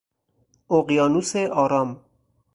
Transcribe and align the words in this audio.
اقیانوس 0.69 1.35
آرام 1.35 2.03